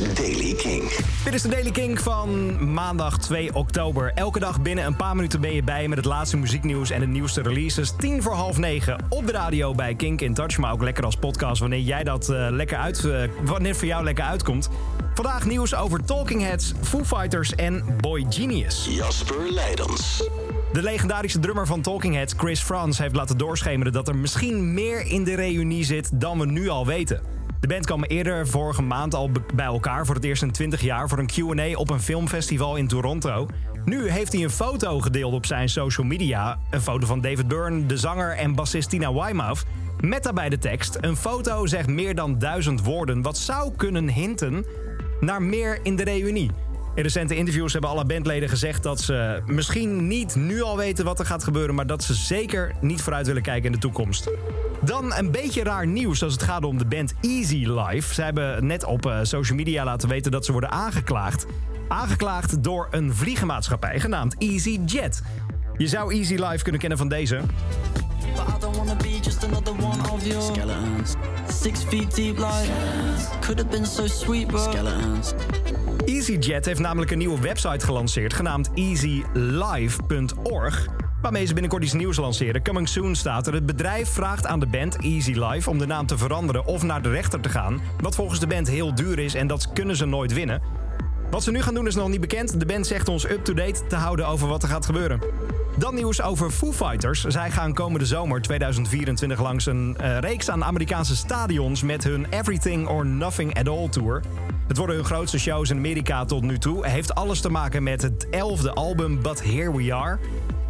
[0.00, 0.82] is Daily King.
[1.24, 4.12] Dit is de Daily King van maandag 2 oktober.
[4.14, 7.06] Elke dag binnen een paar minuten ben je bij met het laatste muzieknieuws en de
[7.06, 7.92] nieuwste releases.
[7.96, 10.58] 10 voor half 9 op de radio bij Kink in Touch.
[10.58, 14.04] Maar ook lekker als podcast wanneer jij dat uh, lekker uit, uh, wanneer voor jou
[14.04, 14.68] lekker uitkomt.
[15.14, 18.86] Vandaag nieuws over Talking Heads, Foo Fighters en Boy Genius.
[18.90, 20.28] Jasper Leidens.
[20.72, 25.06] De legendarische drummer van Talking Heads, Chris Frans, heeft laten doorschemeren dat er misschien meer
[25.06, 27.34] in de reunie zit dan we nu al weten.
[27.64, 31.08] De band kwam eerder vorige maand al bij elkaar voor het eerst in 20 jaar
[31.08, 33.46] voor een QA op een filmfestival in Toronto.
[33.84, 36.58] Nu heeft hij een foto gedeeld op zijn social media.
[36.70, 39.64] Een foto van David Byrne, de zanger en bassist Tina Weymouth.
[40.00, 44.64] Met daarbij de tekst: Een foto zegt meer dan duizend woorden, wat zou kunnen hinten
[45.20, 46.50] naar meer in de reunie.
[46.94, 51.18] In recente interviews hebben alle bandleden gezegd dat ze misschien niet nu al weten wat
[51.18, 54.30] er gaat gebeuren, maar dat ze zeker niet vooruit willen kijken in de toekomst.
[54.80, 58.14] Dan een beetje raar nieuws als het gaat om de band Easy Life.
[58.14, 61.46] Ze hebben net op eh, social media laten weten dat ze worden aangeklaagd.
[61.88, 65.22] Aangeklaagd door een vliegenmaatschappij genaamd Easy Jet.
[65.76, 67.40] Je zou Easy Life kunnen kennen van deze.
[69.44, 71.14] Another one of your skeletons.
[71.48, 72.70] Six feet deep like
[73.40, 75.34] could have been so sweet, but skeletons.
[76.04, 80.22] EasyJet heeft namelijk een nieuwe website gelanceerd genaamd easylive.org.
[81.22, 82.62] Waarmee ze binnenkort iets nieuws lanceren.
[82.62, 83.54] Coming soon staat er.
[83.54, 87.02] Het bedrijf vraagt aan de band Easy Life om de naam te veranderen of naar
[87.02, 87.80] de rechter te gaan.
[88.00, 90.62] Wat volgens de band heel duur is en dat kunnen ze nooit winnen.
[91.34, 92.60] Wat ze nu gaan doen is nog niet bekend.
[92.60, 95.20] De band zegt ons up-to-date te houden over wat er gaat gebeuren.
[95.78, 97.24] Dan nieuws over Foo Fighters.
[97.24, 102.88] Zij gaan komende zomer 2024 langs een uh, reeks aan Amerikaanse stadions met hun Everything
[102.88, 104.22] or Nothing at All tour.
[104.68, 106.86] Het worden hun grootste shows in Amerika tot nu toe.
[106.86, 110.18] Heeft alles te maken met het elfde album But Here We Are.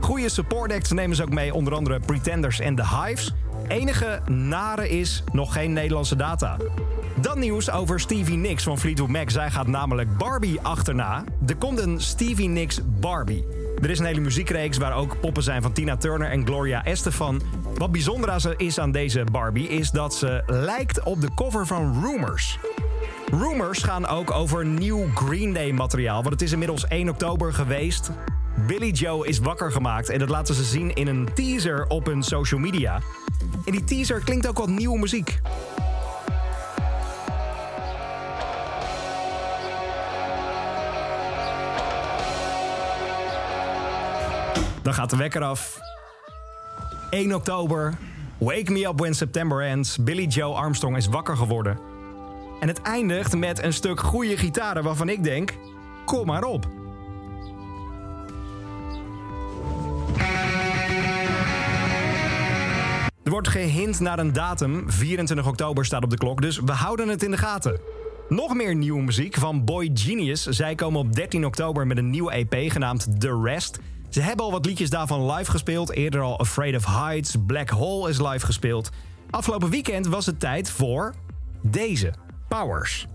[0.00, 3.34] Goede support acts nemen ze ook mee, onder andere Pretenders en The Hives.
[3.68, 6.56] Enige nare is nog geen Nederlandse data.
[7.20, 9.30] Dan nieuws over Stevie Nicks van Fleetwood Mac.
[9.30, 11.24] Zij gaat namelijk Barbie achterna.
[11.46, 13.44] Er komt een Stevie Nicks Barbie.
[13.82, 17.42] Er is een hele muziekreeks waar ook poppen zijn van Tina Turner en Gloria Estefan.
[17.74, 22.58] Wat bijzonder is aan deze Barbie is dat ze lijkt op de cover van Rumors.
[23.30, 28.10] Rumors gaan ook over nieuw Green Day materiaal, want het is inmiddels 1 oktober geweest.
[28.66, 32.22] Billy Joe is wakker gemaakt en dat laten ze zien in een teaser op hun
[32.22, 33.00] social media.
[33.64, 35.40] In die teaser klinkt ook wat nieuwe muziek.
[44.82, 45.80] Dan gaat de wekker af.
[47.10, 47.94] 1 oktober.
[48.38, 49.98] Wake me up when September ends.
[49.98, 51.78] Billy Joe Armstrong is wakker geworden.
[52.60, 55.56] En het eindigt met een stuk goede gitaren waarvan ik denk:
[56.04, 56.66] kom maar op.
[63.24, 64.90] Er wordt gehint naar een datum.
[64.90, 67.80] 24 oktober staat op de klok, dus we houden het in de gaten.
[68.28, 70.42] Nog meer nieuwe muziek van Boy Genius.
[70.42, 73.78] Zij komen op 13 oktober met een nieuwe EP genaamd The Rest.
[74.12, 75.90] Ze hebben al wat liedjes daarvan live gespeeld.
[75.90, 78.90] Eerder al Afraid of Heights, Black Hole is live gespeeld.
[79.30, 81.14] Afgelopen weekend was het tijd voor
[81.62, 82.12] deze.
[82.48, 83.06] Powers.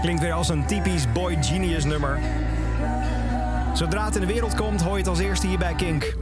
[0.00, 2.20] Klinkt weer als een typisch Boy Genius nummer.
[3.72, 6.16] Zodra het in de wereld komt, hoor je het als eerste hier bij Kink.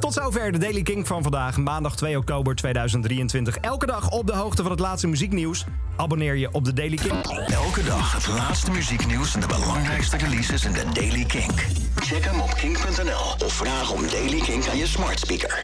[0.00, 3.56] Tot zover de Daily King van vandaag, maandag 2 oktober 2023.
[3.56, 5.64] Elke dag op de hoogte van het laatste muzieknieuws.
[5.96, 7.22] Abonneer je op de Daily King.
[7.46, 11.52] Elke dag het laatste muzieknieuws en de belangrijkste releases in de Daily King.
[11.96, 15.58] Check hem op kink.nl of vraag om Daily King aan je smart speaker.